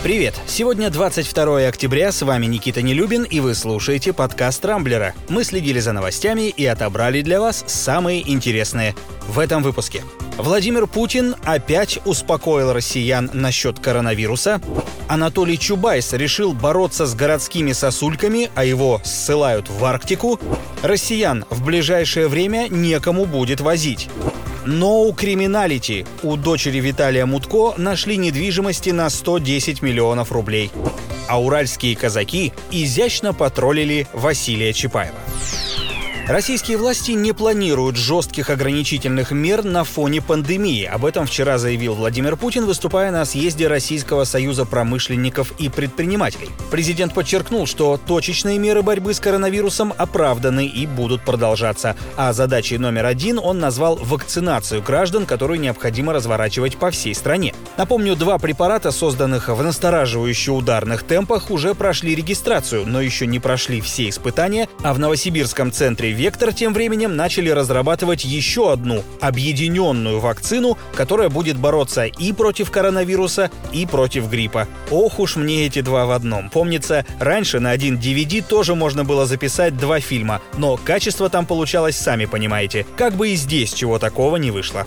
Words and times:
Привет! 0.00 0.40
Сегодня 0.46 0.90
22 0.90 1.66
октября, 1.66 2.12
с 2.12 2.22
вами 2.22 2.46
Никита 2.46 2.82
Нелюбин, 2.82 3.24
и 3.24 3.40
вы 3.40 3.56
слушаете 3.56 4.12
подкаст 4.12 4.64
«Рамблера». 4.64 5.12
Мы 5.28 5.42
следили 5.42 5.80
за 5.80 5.92
новостями 5.92 6.50
и 6.50 6.64
отобрали 6.66 7.20
для 7.20 7.40
вас 7.40 7.64
самые 7.66 8.30
интересные 8.30 8.94
в 9.26 9.40
этом 9.40 9.60
выпуске. 9.60 10.04
Владимир 10.36 10.86
Путин 10.86 11.34
опять 11.44 11.98
успокоил 12.04 12.72
россиян 12.72 13.28
насчет 13.32 13.80
коронавируса. 13.80 14.60
Анатолий 15.08 15.58
Чубайс 15.58 16.12
решил 16.12 16.52
бороться 16.52 17.04
с 17.04 17.16
городскими 17.16 17.72
сосульками, 17.72 18.52
а 18.54 18.64
его 18.64 19.00
ссылают 19.04 19.68
в 19.68 19.84
Арктику. 19.84 20.38
Россиян 20.82 21.44
в 21.50 21.64
ближайшее 21.64 22.28
время 22.28 22.68
некому 22.68 23.24
будет 23.24 23.60
возить. 23.60 24.08
No 24.66 25.14
Criminality. 25.14 26.06
У 26.22 26.36
дочери 26.36 26.78
Виталия 26.80 27.26
Мутко 27.26 27.74
нашли 27.76 28.16
недвижимости 28.16 28.90
на 28.90 29.10
110 29.10 29.82
миллионов 29.82 30.32
рублей. 30.32 30.70
А 31.28 31.40
уральские 31.40 31.96
казаки 31.96 32.52
изящно 32.70 33.34
потроллили 33.34 34.06
Василия 34.12 34.72
Чапаева. 34.72 35.18
Российские 36.28 36.76
власти 36.76 37.12
не 37.12 37.32
планируют 37.32 37.96
жестких 37.96 38.50
ограничительных 38.50 39.30
мер 39.30 39.64
на 39.64 39.82
фоне 39.82 40.20
пандемии. 40.20 40.84
Об 40.84 41.06
этом 41.06 41.24
вчера 41.24 41.56
заявил 41.56 41.94
Владимир 41.94 42.36
Путин, 42.36 42.66
выступая 42.66 43.10
на 43.10 43.24
съезде 43.24 43.66
Российского 43.66 44.24
союза 44.24 44.66
промышленников 44.66 45.54
и 45.58 45.70
предпринимателей. 45.70 46.50
Президент 46.70 47.14
подчеркнул, 47.14 47.66
что 47.66 47.96
точечные 47.96 48.58
меры 48.58 48.82
борьбы 48.82 49.14
с 49.14 49.20
коронавирусом 49.20 49.94
оправданы 49.96 50.66
и 50.66 50.86
будут 50.86 51.22
продолжаться. 51.22 51.96
А 52.14 52.34
задачей 52.34 52.76
номер 52.76 53.06
один 53.06 53.38
он 53.38 53.58
назвал 53.58 53.96
вакцинацию 53.96 54.82
граждан, 54.82 55.24
которую 55.24 55.58
необходимо 55.60 56.12
разворачивать 56.12 56.76
по 56.76 56.90
всей 56.90 57.14
стране. 57.14 57.54
Напомню, 57.78 58.16
два 58.16 58.36
препарата, 58.36 58.90
созданных 58.90 59.48
в 59.48 59.62
настораживающе 59.62 60.50
ударных 60.50 61.04
темпах, 61.04 61.50
уже 61.50 61.74
прошли 61.74 62.14
регистрацию, 62.14 62.86
но 62.86 63.00
еще 63.00 63.26
не 63.26 63.38
прошли 63.38 63.80
все 63.80 64.10
испытания, 64.10 64.68
а 64.82 64.92
в 64.92 64.98
Новосибирском 64.98 65.72
центре 65.72 66.17
Вектор 66.18 66.52
тем 66.52 66.74
временем 66.74 67.14
начали 67.14 67.48
разрабатывать 67.48 68.24
еще 68.24 68.72
одну 68.72 69.04
объединенную 69.20 70.18
вакцину, 70.18 70.76
которая 70.92 71.28
будет 71.28 71.56
бороться 71.56 72.06
и 72.06 72.32
против 72.32 72.72
коронавируса, 72.72 73.52
и 73.72 73.86
против 73.86 74.28
гриппа. 74.28 74.66
Ох 74.90 75.20
уж 75.20 75.36
мне 75.36 75.66
эти 75.66 75.80
два 75.80 76.06
в 76.06 76.10
одном. 76.10 76.50
Помнится, 76.50 77.06
раньше 77.20 77.60
на 77.60 77.70
один 77.70 77.98
DVD 77.98 78.44
тоже 78.44 78.74
можно 78.74 79.04
было 79.04 79.26
записать 79.26 79.76
два 79.76 80.00
фильма, 80.00 80.42
но 80.56 80.76
качество 80.76 81.30
там 81.30 81.46
получалось, 81.46 81.96
сами 81.96 82.24
понимаете. 82.24 82.84
Как 82.96 83.14
бы 83.14 83.28
и 83.28 83.36
здесь 83.36 83.72
чего 83.72 84.00
такого 84.00 84.38
не 84.38 84.50
вышло. 84.50 84.86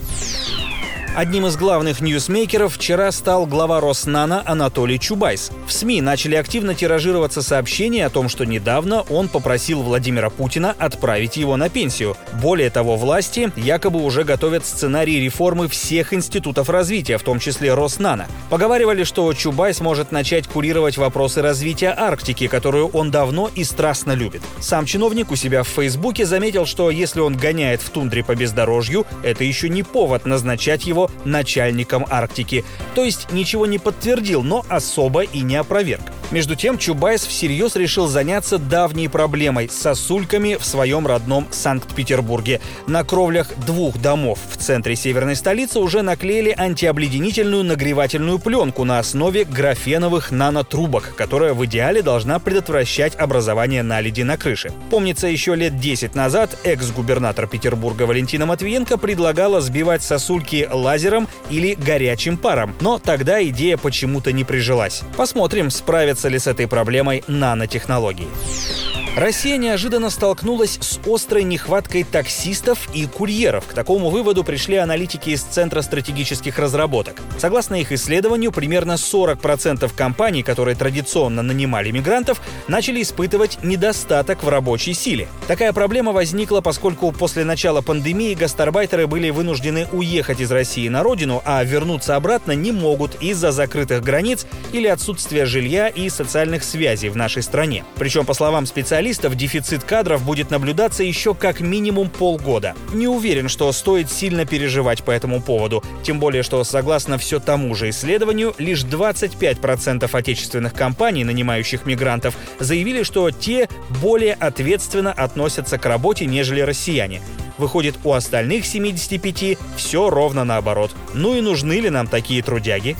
Одним 1.14 1.46
из 1.46 1.58
главных 1.58 2.00
ньюсмейкеров 2.00 2.74
вчера 2.74 3.12
стал 3.12 3.44
глава 3.44 3.82
Роснано 3.82 4.42
Анатолий 4.46 4.98
Чубайс. 4.98 5.50
В 5.66 5.70
СМИ 5.70 6.00
начали 6.00 6.36
активно 6.36 6.74
тиражироваться 6.74 7.42
сообщения 7.42 8.06
о 8.06 8.10
том, 8.10 8.30
что 8.30 8.46
недавно 8.46 9.02
он 9.02 9.28
попросил 9.28 9.82
Владимира 9.82 10.30
Путина 10.30 10.74
отправить 10.78 11.36
его 11.36 11.58
на 11.58 11.68
пенсию. 11.68 12.16
Более 12.40 12.70
того, 12.70 12.96
власти 12.96 13.52
якобы 13.56 14.02
уже 14.02 14.24
готовят 14.24 14.64
сценарий 14.64 15.20
реформы 15.20 15.68
всех 15.68 16.14
институтов 16.14 16.70
развития, 16.70 17.18
в 17.18 17.22
том 17.22 17.38
числе 17.38 17.74
Роснано. 17.74 18.26
Поговаривали, 18.48 19.04
что 19.04 19.30
Чубайс 19.34 19.80
может 19.80 20.12
начать 20.12 20.48
курировать 20.48 20.96
вопросы 20.96 21.42
развития 21.42 21.94
Арктики, 21.94 22.46
которую 22.46 22.88
он 22.88 23.10
давно 23.10 23.50
и 23.54 23.64
страстно 23.64 24.12
любит. 24.12 24.40
Сам 24.60 24.86
чиновник 24.86 25.30
у 25.30 25.36
себя 25.36 25.62
в 25.62 25.68
Фейсбуке 25.68 26.24
заметил, 26.24 26.64
что 26.64 26.88
если 26.88 27.20
он 27.20 27.36
гоняет 27.36 27.82
в 27.82 27.90
тундре 27.90 28.24
по 28.24 28.34
бездорожью, 28.34 29.04
это 29.22 29.44
еще 29.44 29.68
не 29.68 29.82
повод 29.82 30.24
назначать 30.24 30.86
его 30.86 31.01
начальником 31.24 32.06
Арктики. 32.08 32.64
То 32.94 33.04
есть 33.04 33.32
ничего 33.32 33.66
не 33.66 33.78
подтвердил, 33.78 34.42
но 34.42 34.64
особо 34.68 35.22
и 35.22 35.40
не 35.40 35.56
опроверг. 35.56 36.02
Между 36.32 36.56
тем, 36.56 36.78
Чубайс 36.78 37.26
всерьез 37.26 37.76
решил 37.76 38.06
заняться 38.06 38.56
давней 38.56 39.10
проблемой– 39.10 39.68
сосульками 39.70 40.56
в 40.58 40.64
своем 40.64 41.06
родном 41.06 41.46
Санкт-Петербурге. 41.50 42.62
На 42.86 43.04
кровлях 43.04 43.48
двух 43.66 44.00
домов 44.00 44.38
в 44.50 44.56
центре 44.56 44.96
северной 44.96 45.36
столицы 45.36 45.78
уже 45.78 46.00
наклеили 46.00 46.54
антиобледенительную 46.56 47.64
нагревательную 47.64 48.38
пленку 48.38 48.84
на 48.84 48.98
основе 48.98 49.44
графеновых 49.44 50.30
нанотрубок, 50.30 51.14
которая 51.16 51.52
в 51.52 51.66
идеале 51.66 52.00
должна 52.00 52.38
предотвращать 52.38 53.14
образование 53.16 53.82
наледи 53.82 54.22
на 54.22 54.38
крыше. 54.38 54.72
Помнится, 54.88 55.26
еще 55.26 55.54
лет 55.54 55.78
10 55.78 56.14
назад 56.14 56.56
экс-губернатор 56.64 57.46
Петербурга 57.46 58.04
Валентина 58.04 58.46
Матвиенко 58.46 58.96
предлагала 58.96 59.60
сбивать 59.60 60.02
сосульки 60.02 60.66
лазером 60.72 61.28
или 61.50 61.74
горячим 61.74 62.38
паром, 62.38 62.74
но 62.80 62.98
тогда 62.98 63.44
идея 63.44 63.76
почему-то 63.76 64.32
не 64.32 64.44
прижилась. 64.44 65.02
Посмотрим, 65.14 65.68
справится 65.68 66.21
справятся 66.22 66.28
ли 66.28 66.38
с 66.38 66.46
этой 66.46 66.68
проблемой 66.68 67.24
нанотехнологии. 67.26 69.01
Россия 69.14 69.58
неожиданно 69.58 70.08
столкнулась 70.08 70.78
с 70.80 70.98
острой 71.06 71.42
нехваткой 71.42 72.02
таксистов 72.02 72.88
и 72.94 73.04
курьеров. 73.04 73.66
К 73.66 73.74
такому 73.74 74.08
выводу 74.08 74.42
пришли 74.42 74.76
аналитики 74.76 75.28
из 75.30 75.42
Центра 75.42 75.82
стратегических 75.82 76.58
разработок. 76.58 77.20
Согласно 77.36 77.74
их 77.74 77.92
исследованию, 77.92 78.52
примерно 78.52 78.92
40% 78.92 79.90
компаний, 79.94 80.42
которые 80.42 80.76
традиционно 80.76 81.42
нанимали 81.42 81.90
мигрантов, 81.90 82.40
начали 82.68 83.02
испытывать 83.02 83.58
недостаток 83.62 84.42
в 84.42 84.48
рабочей 84.48 84.94
силе. 84.94 85.28
Такая 85.46 85.74
проблема 85.74 86.12
возникла, 86.12 86.62
поскольку 86.62 87.12
после 87.12 87.44
начала 87.44 87.82
пандемии 87.82 88.32
гастарбайтеры 88.32 89.06
были 89.06 89.28
вынуждены 89.28 89.88
уехать 89.92 90.40
из 90.40 90.50
России 90.50 90.88
на 90.88 91.02
родину, 91.02 91.42
а 91.44 91.62
вернуться 91.62 92.16
обратно 92.16 92.52
не 92.52 92.72
могут 92.72 93.16
из-за 93.20 93.52
закрытых 93.52 94.02
границ 94.02 94.46
или 94.72 94.86
отсутствия 94.86 95.44
жилья 95.44 95.88
и 95.88 96.08
социальных 96.08 96.64
связей 96.64 97.10
в 97.10 97.16
нашей 97.16 97.42
стране. 97.42 97.84
Причем, 97.96 98.24
по 98.24 98.32
словам 98.32 98.64
специалистов, 98.64 99.01
специалистов 99.02 99.34
дефицит 99.34 99.82
кадров 99.82 100.24
будет 100.24 100.52
наблюдаться 100.52 101.02
еще 101.02 101.34
как 101.34 101.58
минимум 101.58 102.08
полгода. 102.08 102.76
Не 102.94 103.08
уверен, 103.08 103.48
что 103.48 103.72
стоит 103.72 104.08
сильно 104.08 104.46
переживать 104.46 105.02
по 105.02 105.10
этому 105.10 105.42
поводу. 105.42 105.82
Тем 106.04 106.20
более, 106.20 106.44
что 106.44 106.62
согласно 106.62 107.18
все 107.18 107.40
тому 107.40 107.74
же 107.74 107.90
исследованию, 107.90 108.54
лишь 108.58 108.84
25% 108.84 110.08
отечественных 110.12 110.72
компаний, 110.72 111.24
нанимающих 111.24 111.84
мигрантов, 111.84 112.36
заявили, 112.60 113.02
что 113.02 113.32
те 113.32 113.68
более 114.00 114.34
ответственно 114.34 115.12
относятся 115.12 115.78
к 115.78 115.86
работе, 115.86 116.26
нежели 116.26 116.60
россияне. 116.60 117.22
Выходит, 117.58 117.96
у 118.04 118.12
остальных 118.12 118.64
75 118.64 119.58
все 119.76 120.10
ровно 120.10 120.44
наоборот. 120.44 120.92
Ну 121.12 121.34
и 121.34 121.40
нужны 121.40 121.80
ли 121.80 121.90
нам 121.90 122.06
такие 122.06 122.40
трудяги? 122.40 122.96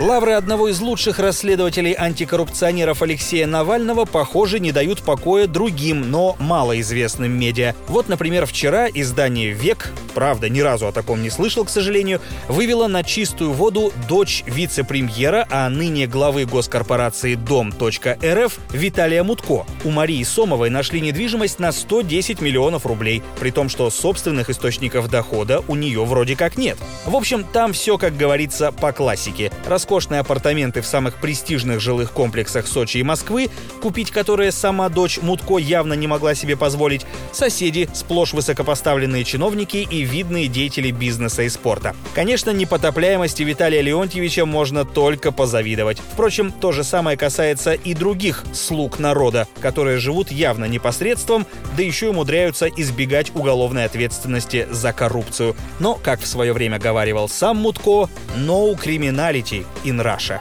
Лавры 0.00 0.32
одного 0.32 0.70
из 0.70 0.80
лучших 0.80 1.18
расследователей 1.18 1.92
антикоррупционеров 1.92 3.02
Алексея 3.02 3.46
Навального, 3.46 4.06
похоже, 4.06 4.58
не 4.58 4.72
дают 4.72 5.02
покоя 5.02 5.46
другим, 5.46 6.10
но 6.10 6.36
малоизвестным 6.38 7.30
медиа. 7.30 7.74
Вот, 7.86 8.08
например, 8.08 8.46
вчера 8.46 8.88
издание 8.88 9.50
«Век», 9.50 9.92
правда, 10.14 10.48
ни 10.48 10.60
разу 10.60 10.86
о 10.86 10.92
таком 10.92 11.22
не 11.22 11.28
слышал, 11.28 11.66
к 11.66 11.68
сожалению, 11.68 12.22
вывело 12.48 12.86
на 12.86 13.04
чистую 13.04 13.52
воду 13.52 13.92
дочь 14.08 14.42
вице-премьера, 14.46 15.46
а 15.50 15.68
ныне 15.68 16.06
главы 16.06 16.46
госкорпорации 16.46 17.34
Дом.рф 17.34 18.58
Виталия 18.72 19.22
Мутко. 19.22 19.66
У 19.84 19.90
Марии 19.90 20.24
Сомовой 20.24 20.70
нашли 20.70 21.02
недвижимость 21.02 21.58
на 21.58 21.72
110 21.72 22.40
миллионов 22.40 22.86
рублей, 22.86 23.22
при 23.38 23.50
том, 23.50 23.68
что 23.68 23.90
собственных 23.90 24.48
источников 24.48 25.10
дохода 25.10 25.62
у 25.68 25.76
нее 25.76 26.02
вроде 26.06 26.36
как 26.36 26.56
нет. 26.56 26.78
В 27.04 27.14
общем, 27.14 27.44
там 27.44 27.74
все, 27.74 27.98
как 27.98 28.16
говорится, 28.16 28.72
по 28.72 28.92
классике. 28.92 29.52
Расход 29.66 29.89
роскошные 29.90 30.20
апартаменты 30.20 30.82
в 30.82 30.86
самых 30.86 31.16
престижных 31.16 31.80
жилых 31.80 32.12
комплексах 32.12 32.68
Сочи 32.68 32.98
и 32.98 33.02
Москвы, 33.02 33.50
купить 33.82 34.12
которые 34.12 34.52
сама 34.52 34.88
дочь 34.88 35.18
Мутко 35.20 35.58
явно 35.58 35.94
не 35.94 36.06
могла 36.06 36.36
себе 36.36 36.56
позволить, 36.56 37.04
соседи, 37.32 37.88
сплошь 37.92 38.32
высокопоставленные 38.32 39.24
чиновники 39.24 39.78
и 39.78 40.02
видные 40.02 40.46
деятели 40.46 40.92
бизнеса 40.92 41.42
и 41.42 41.48
спорта. 41.48 41.96
Конечно, 42.14 42.50
непотопляемости 42.50 43.42
Виталия 43.42 43.80
Леонтьевича 43.80 44.46
можно 44.46 44.84
только 44.84 45.32
позавидовать. 45.32 45.98
Впрочем, 46.12 46.52
то 46.52 46.70
же 46.70 46.84
самое 46.84 47.16
касается 47.16 47.72
и 47.72 47.92
других 47.92 48.44
слуг 48.52 49.00
народа, 49.00 49.48
которые 49.60 49.98
живут 49.98 50.30
явно 50.30 50.66
непосредством, 50.66 51.48
да 51.76 51.82
еще 51.82 52.06
и 52.06 52.10
умудряются 52.10 52.68
избегать 52.68 53.34
уголовной 53.34 53.86
ответственности 53.86 54.68
за 54.70 54.92
коррупцию. 54.92 55.56
Но, 55.80 55.96
как 55.96 56.20
в 56.20 56.28
свое 56.28 56.52
время 56.52 56.78
говаривал 56.78 57.28
сам 57.28 57.56
Мутко, 57.56 58.08
no 58.36 58.80
criminality, 58.80 59.66
in 59.84 60.00
Russia. 60.02 60.40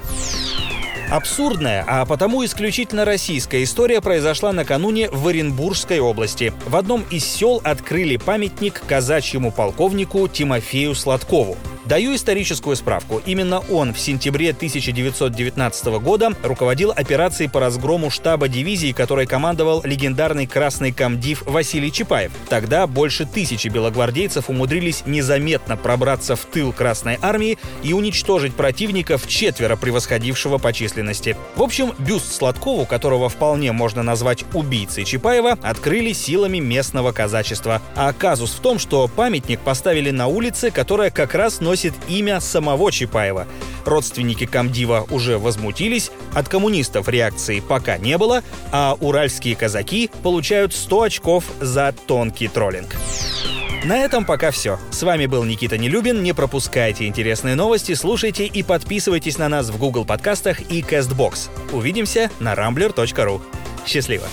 Абсурдная, 1.09 1.83
а 1.87 2.05
потому 2.05 2.45
исключительно 2.45 3.03
российская 3.03 3.63
история 3.63 3.99
произошла 3.99 4.53
накануне 4.53 5.09
в 5.09 5.27
Оренбургской 5.27 5.99
области. 5.99 6.53
В 6.67 6.75
одном 6.75 7.03
из 7.09 7.25
сел 7.25 7.59
открыли 7.63 8.17
памятник 8.17 8.79
казачьему 8.87 9.51
полковнику 9.51 10.27
Тимофею 10.27 10.93
Сладкову. 10.93 11.57
Даю 11.89 12.13
историческую 12.13 12.75
справку. 12.75 13.19
Именно 13.25 13.61
он 13.61 13.95
в 13.95 13.99
сентябре 13.99 14.51
1919 14.51 15.85
года 16.03 16.33
руководил 16.43 16.91
операцией 16.91 17.49
по 17.49 17.59
разгрому 17.59 18.11
штаба 18.11 18.47
дивизии, 18.47 18.91
которой 18.91 19.25
командовал 19.25 19.81
легендарный 19.83 20.45
красный 20.45 20.91
комдив 20.91 21.41
Василий 21.47 21.91
Чапаев. 21.91 22.31
Тогда 22.47 22.85
больше 22.85 23.25
тысячи 23.25 23.69
белогвардейцев 23.69 24.51
умудрились 24.51 25.01
незаметно 25.07 25.77
пробраться 25.77 26.35
в 26.35 26.45
тыл 26.45 26.73
Красной 26.73 27.17
армии 27.23 27.57
и 27.81 27.93
уничтожить 27.93 28.53
противника 28.53 29.17
в 29.17 29.27
четверо 29.27 29.75
превосходившего 29.75 30.59
по 30.59 30.71
численности. 30.71 31.35
В 31.55 31.63
общем, 31.63 31.95
бюст 31.97 32.31
Сладкову, 32.31 32.85
которого 32.85 33.29
вполне 33.29 33.71
можно 33.71 34.03
назвать 34.03 34.45
убийцей 34.53 35.05
Чапаева, 35.05 35.57
открыли 35.63 36.13
силами 36.13 36.59
местного 36.59 37.13
казачества. 37.13 37.81
А 37.95 38.13
казус 38.13 38.51
в 38.51 38.59
том, 38.59 38.77
что 38.77 39.07
памятник 39.07 39.59
поставили 39.61 40.11
на 40.11 40.27
улице, 40.27 40.69
которая 40.69 41.09
как 41.09 41.33
раз 41.33 41.59
носит 41.79 41.93
имя 42.09 42.41
самого 42.41 42.91
Чапаева. 42.91 43.47
Родственники 43.85 44.45
комдива 44.45 45.07
уже 45.09 45.37
возмутились, 45.37 46.11
от 46.33 46.49
коммунистов 46.49 47.07
реакции 47.07 47.61
пока 47.61 47.97
не 47.97 48.17
было, 48.17 48.43
а 48.73 48.97
уральские 48.99 49.55
казаки 49.55 50.11
получают 50.21 50.73
100 50.73 51.01
очков 51.01 51.45
за 51.61 51.93
тонкий 52.05 52.49
троллинг. 52.49 52.97
На 53.85 53.99
этом 53.99 54.25
пока 54.25 54.51
все. 54.51 54.77
С 54.91 55.03
вами 55.03 55.25
был 55.25 55.45
Никита 55.45 55.77
Нелюбин. 55.77 56.21
Не 56.21 56.33
пропускайте 56.33 57.07
интересные 57.07 57.55
новости, 57.55 57.93
слушайте 57.93 58.45
и 58.45 58.61
подписывайтесь 58.61 59.37
на 59.37 59.47
нас 59.47 59.69
в 59.69 59.77
Google 59.77 60.03
подкастах 60.03 60.59
и 60.69 60.81
CastBox. 60.81 61.49
Увидимся 61.71 62.29
на 62.41 62.55
rambler.ru. 62.55 63.41
Счастливо! 63.87 64.27